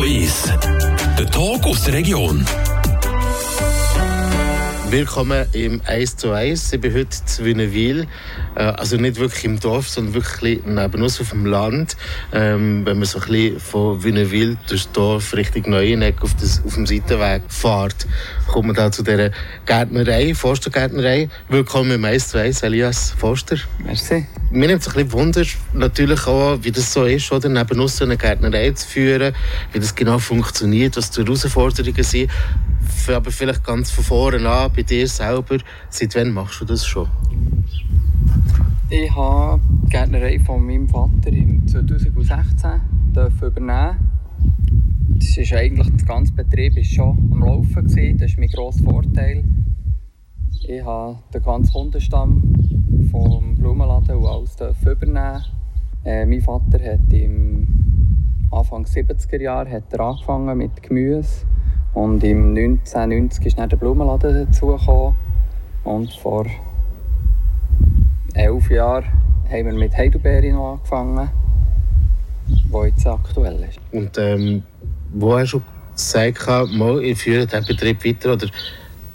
[0.00, 0.44] 1.
[1.18, 2.46] Der Talk aus der Region.
[4.92, 6.74] Willkommen im 1 zu 1.
[6.74, 8.06] Ich bin heute zu Wünnewil.
[8.54, 11.96] Äh, also nicht wirklich im Dorf, sondern wirklich neben uns auf dem Land.
[12.30, 16.74] Ähm, wenn man so ein bisschen von Wünnewil durchs Dorf Richtung Neueneck auf, das, auf
[16.74, 18.06] dem Seitenweg fährt,
[18.48, 19.30] kommt man da zu dieser
[19.64, 21.30] Gärtnerei, Forstergärtnerei.
[21.48, 23.56] Willkommen im 1 zu 1, Elias Forster.
[23.82, 24.26] Merci.
[24.50, 27.96] Mir nimmt es ein bisschen Wunder, natürlich auch, wie das so ist, oder, neben uns
[27.96, 29.32] so eine Gärtnerei zu führen,
[29.72, 32.30] wie das genau funktioniert, was die Herausforderungen sind
[33.08, 35.58] aber vielleicht ganz von vorne an, bei dir selber.
[35.90, 37.08] Seit wann machst du das schon?
[38.90, 42.80] Ich habe die Gärtnerei von meinem Vater im 2016
[43.40, 43.96] übernehmen.
[45.08, 47.86] Das ist eigentlich, der ganze Betrieb ist schon am Laufen.
[47.86, 48.18] Gewesen.
[48.18, 49.44] Das ist mein grosser Vorteil.
[50.68, 52.54] Ich habe den ganzen Kundenstamm
[53.10, 55.44] vom Blumenladen und alles übernehmen.
[56.04, 57.66] Äh, mein Vater hat im
[58.50, 61.46] Anfang 70er Jahre angefangen mit Gemüse
[61.94, 65.14] und im 1990 ist dann der Blumenladen dazugekommen.
[65.84, 66.46] Und vor
[68.34, 69.04] elf Jahren
[69.50, 71.30] haben wir mit Heidelbeere noch angefangen,
[72.70, 73.78] wo jetzt aktuell ist.
[73.92, 74.62] Und ähm,
[75.12, 75.62] wo hast du
[75.94, 78.46] gesagt, mal, ich führe diesen Betrieb weiter oder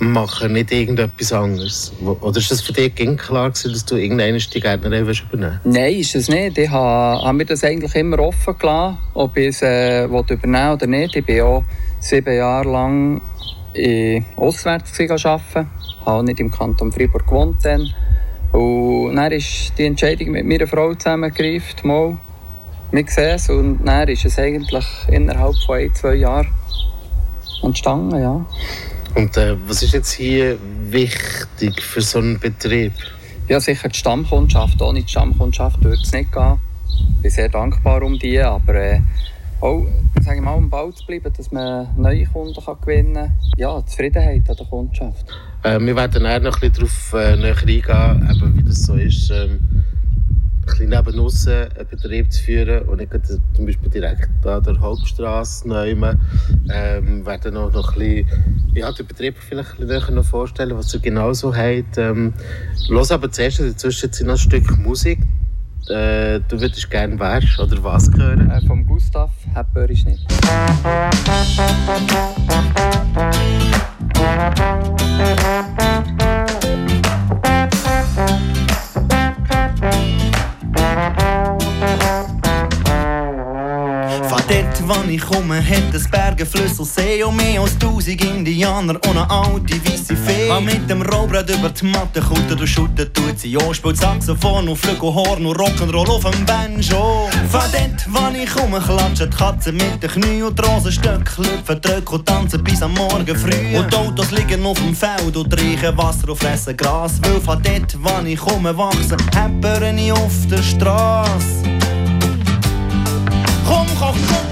[0.00, 1.92] mache nicht irgendetwas anderes?
[2.00, 6.14] Oder ist das für dich klar gewesen, dass du irgendeine die Gärtnerei übernehmen Nein, ist
[6.14, 6.58] es nicht.
[6.58, 10.86] Ich habe, habe mir das eigentlich immer offen gelassen, ob ich es äh, übernehmen oder
[10.86, 11.16] nicht.
[11.16, 11.64] Ich bin auch
[12.00, 13.20] sieben Jahre lang
[13.74, 15.70] in auswärts arbeiten.
[16.00, 17.56] Ich habe nicht im Kanton Freiburg gewohnt.
[17.62, 17.92] Dann.
[18.52, 22.18] Und dann ist die Entscheidung mit meiner Frau zusammengegriffen, mal,
[22.90, 23.50] wir sehen es.
[23.50, 26.48] Und dann ist es eigentlich innerhalb von ein, zwei Jahren
[27.62, 28.44] entstanden, ja.
[29.14, 32.92] Und äh, was ist jetzt hier wichtig für so einen Betrieb?
[33.48, 34.80] Ja, sicher die Stammkundschaft.
[34.80, 36.60] Ohne die Stammkundschaft würde es nicht gehen.
[37.16, 39.00] Ich bin sehr dankbar um die, aber äh,
[39.60, 39.86] auch
[40.22, 43.34] sage ich mal, am Ball zu bleiben, dass man neue Kunden kann gewinnen kann.
[43.56, 45.26] Ja, Zufriedenheit an der Kundschaft.
[45.62, 48.94] Äh, wir werden nachher noch ein bisschen darauf äh, näher eingehen, eben, wie das so
[48.94, 53.10] ist, ähm, ein bisschen neben uns einen Betrieb zu führen und nicht
[53.54, 56.20] zum Beispiel direkt an der Hauptstraße nehmen.
[56.72, 59.78] Ähm, werden noch, noch ein bisschen, ja, den Betrieb vielleicht
[60.10, 61.98] noch vorstellen, was ihr genau so habt.
[61.98, 62.32] Ähm,
[62.88, 65.18] los aber zuerst in der Zwischenzeit noch ein Stück Musik
[65.88, 68.50] äh, du würdest gerne wer oder was hören?
[68.50, 70.26] Äh, vom Gustav Hepper ist nicht.
[74.14, 75.79] Dort,
[84.90, 89.30] wo ich komme, hat es Berge, Flüsse See und mehr als tausend Indianer und eine
[89.30, 90.48] alte weisse Fee.
[90.48, 93.72] Was mit dem Rollbrett über die Matte kutten und schutten tut sie auch.
[93.72, 97.28] Spielt Saxophon und Flügelhorn und Rock'n'Roll auf dem Banjo.
[97.50, 101.80] Von dort, wo ich komme, klatschen die Katzen mit den Knie und die Rosenstöcke lüpfen,
[101.80, 103.76] drücken und tanzen bis am Morgen früh.
[103.76, 107.20] Und die Autos liegen auf dem Feld und riechen Wasser und fressen Gras.
[107.22, 111.62] Weil von dort, wo ich komme, wachsen Häppern auf der Straße.
[113.68, 114.50] Komm, komm, guck,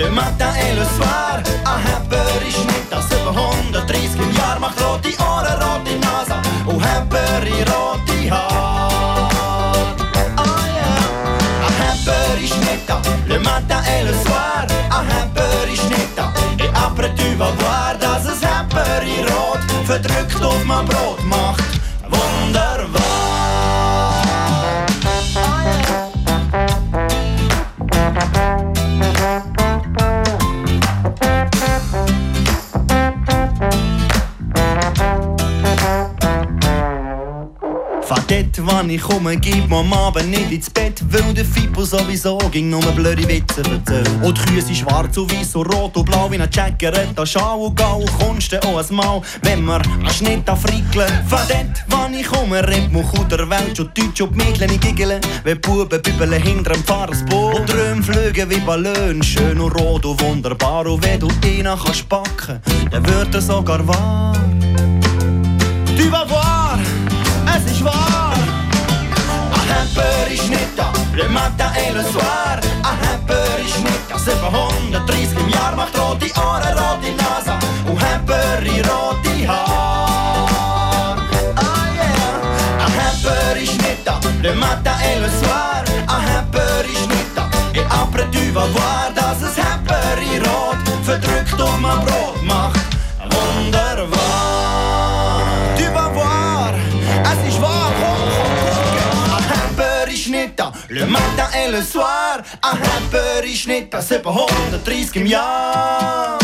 [0.00, 1.36] le matin et le soir.
[1.70, 7.64] Ein Hepper ist nicht da, 730 Jahre macht rote Ohren, rote Nase und Hepper in
[7.72, 9.94] rote Haare.
[10.42, 11.66] Oh yeah.
[11.66, 12.96] Ein Hepper ist nicht da,
[13.28, 14.64] le matin et le soir.
[14.96, 16.32] Ein Hepper ist nicht da,
[16.64, 21.70] et après tu vas voir, dass es Hepper in rot verdrückt auf mein Brot macht.
[38.16, 42.38] Dort, wann ich komme, gibt mir am Abend nicht ins Bett, weil der Fippo sowieso
[42.50, 44.10] ging nur blöde Witze erzählt.
[44.22, 47.66] Und die Kühe sind schwarz und weiß und rot und blau wie ein Jackeretta, Schau
[47.66, 51.12] und Gau, kommst du auch ein Mal, wenn wir einen Schnitt frickeln.
[51.28, 55.20] Von dort, wann ich komme, rennt man gut der Welt schon Deutsch und Mädchen giggeln,
[55.44, 57.60] wenn Buben bübeln hinter dem Fahrersboot.
[57.60, 60.86] Und Träume fliegen wie Ballon, schön und rot und wunderbar.
[60.86, 62.60] Und wenn du ihn kannst backen,
[62.90, 64.36] dann wird er sogar wahr.
[65.96, 66.59] Du vas
[67.70, 68.34] ist wahr.
[69.70, 72.58] Hamper ist nicht da, le matin et le soir.
[72.88, 77.54] Ein Hamper ist nicht da, 730 im Jahr macht rote Ohren, rote Nase
[77.88, 81.16] und Hamper in rote Haar.
[81.56, 82.84] Ah yeah.
[82.84, 85.84] Ein Hamper ist nicht da, le matin et le soir.
[86.14, 90.78] Ein Hamper ist nicht da, et après tu vas voir, dass es Hamper in rot
[91.04, 92.19] verdrückt um ein Brot
[100.90, 102.42] le matin et le soir.
[102.62, 106.38] Ein Happeri Schnitta, 730 im Jahr.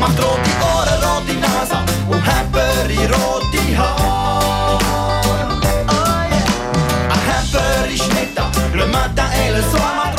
[0.00, 1.78] Macht rote Ohren, rote Nase
[2.08, 4.78] und Happeri rote Haar.
[4.78, 5.98] Oh
[6.30, 6.44] yeah.
[7.10, 10.15] Ein Happeri Schnitta, le matin et le soir.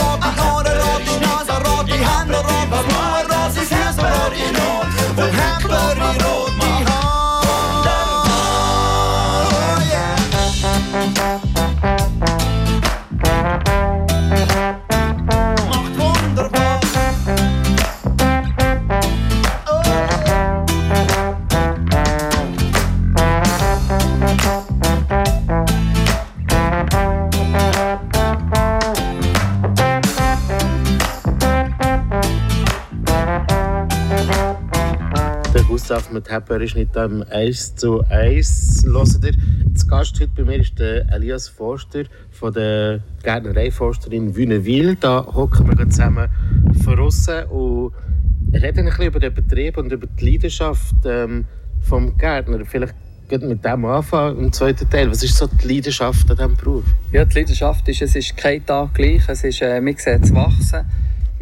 [35.67, 38.85] Gustav mit Hepper ist nicht am 1 zu 1.
[38.85, 39.33] Hört ihr?
[39.75, 44.95] Zu Gast heute bei mir ist der Elias Forster von der Gärtnerei Forsterin Wünnewil.
[44.95, 46.29] Da hocken wir zusammen
[46.85, 47.91] draussen und
[48.53, 51.43] reden ein bisschen über den Betrieb und über die Leidenschaft ähm,
[51.81, 52.63] vom Gärtner.
[52.63, 52.95] Vielleicht
[53.27, 55.11] geht mit dem anfangen im zweiten Teil.
[55.11, 56.85] Was ist so die Leidenschaft an diesem Beruf?
[57.11, 59.27] Ja, die Leidenschaft ist, es ist kein Tag gleich.
[59.27, 60.85] Es ist, äh, man sieht es wachsen,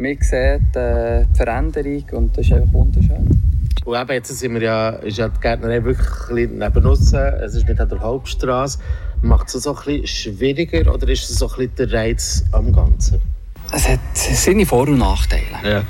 [0.00, 3.46] man sieht äh, die Veränderung und das ist einfach wunderschön.
[3.84, 7.12] Und eben jetzt sind wir ja, ist ja die Gärtnerei wirklich ein bisschen neben uns.
[7.12, 8.78] Es ist nicht an der Hauptstraße.
[9.22, 12.72] Macht es so ein bisschen schwieriger oder ist es so ein bisschen der Reiz am
[12.72, 13.20] Ganzen?
[13.72, 15.44] Es hat seine Vor- und Nachteile.
[15.64, 15.82] Ja.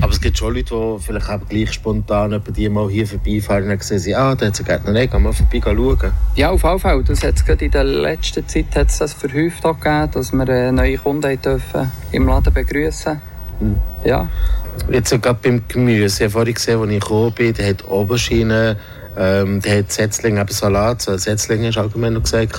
[0.00, 3.82] Aber es gibt schon Leute, die vielleicht eben gleich spontan die mal hier vorbeifahren und
[3.82, 6.12] sehen ah, da hat es eine Gärtnerei, wir mal vorbei schauen.
[6.36, 7.04] Ja, auf jeden Fall.
[7.04, 10.72] Das hat's gerade in der letzten Zeit hat es das verhäuft gegeben, dass wir äh,
[10.72, 13.20] neue Kunden dürfen im Laden begrüßen.
[14.04, 14.28] Ja,
[14.90, 16.16] Jetzt so gerade beim Gemüse.
[16.16, 18.76] Ich habe vorhin gesehen, als ich gekommen bin, der hat Aubergine,
[19.18, 22.58] ähm, der hat Setzlinge, eben Salat, so Setzlinge hast du allgemein noch gesagt.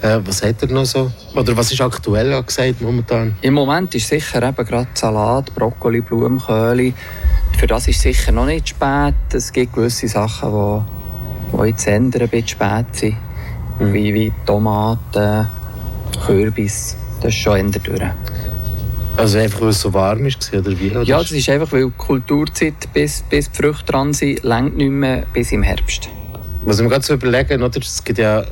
[0.00, 1.10] Äh, was hat er noch so?
[1.34, 3.36] Oder was ist aktuell angesagt momentan?
[3.42, 6.94] im Moment ist sicher eben gerade Salat, Brokkoli, Blumenkohl.
[7.58, 9.14] Für das ist sicher noch nicht spät.
[9.32, 13.16] Es gibt gewisse Sachen, die, die jetzt ändern, ein bisschen spät sind.
[13.78, 15.46] Wie, wie Tomaten,
[16.24, 16.96] Kürbis.
[17.20, 18.00] Das ist schon ändert durch.
[19.16, 20.90] Also einfach, weil es so warm war, oder wie?
[20.90, 21.02] Oder?
[21.02, 24.90] Ja, das ist einfach, weil die Kulturzeit, bis, bis die Früchte dran sind, längt nicht
[24.90, 26.08] mehr bis im Herbst.
[26.64, 27.78] Was wir gerade so überlegen, oder?
[27.78, 28.44] Es gibt ja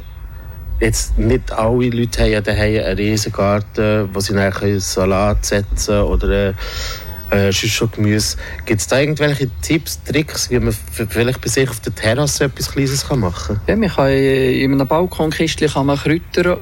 [0.81, 6.00] jetzt nicht alle Leute haben ja daheim einen riesen Garten, wo sie dann Salat setzen
[6.00, 6.55] oder äh,
[7.31, 8.37] äh, schon Gemüse.
[8.64, 12.70] Gibt es da irgendwelche Tipps, Tricks, wie man vielleicht bei sich auf der Terrasse etwas
[12.70, 16.58] Kleines kann machen Ja, man kann in einem Balkonkistchen kann man Kräuter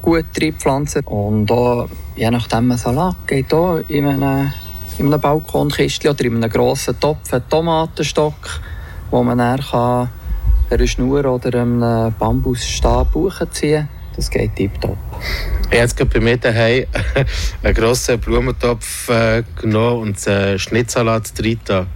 [0.00, 1.02] gut reinpflanzen.
[1.04, 4.52] Und auch, je nachdem ein Salat geht auch in einem,
[4.98, 8.60] in einem Balkonkistchen oder in einem grossen Topf einen Tomatenstock,
[9.10, 10.08] wo man dann kann
[10.70, 13.88] einer Schnur oder einem Bambusstab hochziehen kann.
[14.16, 14.96] Das geht tiptop.
[15.62, 16.86] Ich habe jetzt bei mir daheim
[17.62, 21.58] einen grossen Blumentopf äh, genommen und einen Schnittsalat drin.
[21.64, 21.86] da.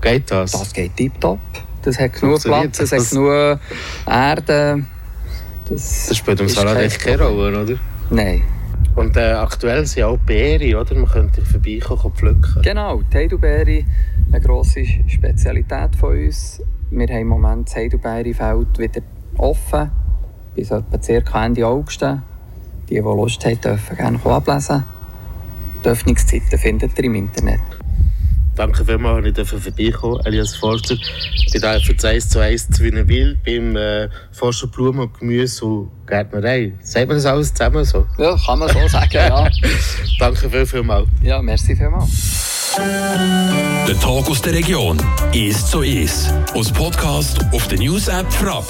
[0.00, 0.52] Geht das?
[0.52, 1.38] Das geht tiptop.
[1.82, 3.60] Das hat genug Platz, es hat genug
[4.06, 4.84] Erde.
[5.68, 7.74] Das, Das spielt im Salat echt keine Rolle, oder?
[8.10, 8.42] Nein.
[8.96, 10.94] Und äh, aktuell sind auch Beeren, oder?
[10.94, 12.62] Man könnte vorbeikommen und pflücken.
[12.62, 13.84] Genau, die Heidelbeere,
[14.32, 16.62] eine grosse Spezialität von uns.
[16.90, 19.02] Wir haben im Moment das Heidelbeerefeld wieder
[19.36, 19.90] offen,
[20.54, 22.02] bis etwa circa Ende August.
[22.02, 24.84] Die, die Lust haben, dürfen gerne ablesen.
[25.84, 27.60] Die Öffnungszeiten findet ihr im Internet.
[28.58, 30.94] Danke vielmals, dass ich vorbeikommen Elias Forster.
[30.94, 35.16] Ich bin hier für das 1 zu 1 zu Wienerwil beim äh, Forster Blumen und
[35.16, 36.72] Gemüse und Gärtnerei.
[36.82, 38.04] Sagt man das alles zusammen so?
[38.18, 39.48] Ja, kann man so sagen, ja.
[40.18, 41.06] Danke viel, vielmals.
[41.22, 42.74] Ja, merci vielmals.
[43.86, 44.98] Der Tag aus der Region.
[45.32, 46.34] Ist so ist.
[46.52, 48.66] Aus Podcast auf der News App Frapp.